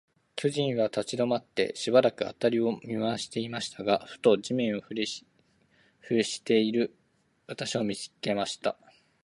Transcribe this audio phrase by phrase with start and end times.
[0.35, 5.05] 巨人は立ちどまって、しばらく、あたりを見まわしていましたが、ふと、地面にひれ
[5.99, 6.95] ふしている
[7.45, 8.77] 私を、見つけました。